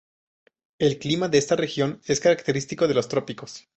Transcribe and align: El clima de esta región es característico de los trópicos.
El 0.79 0.97
clima 0.97 1.27
de 1.29 1.37
esta 1.37 1.55
región 1.55 2.01
es 2.07 2.19
característico 2.19 2.87
de 2.87 2.95
los 2.95 3.07
trópicos. 3.07 3.67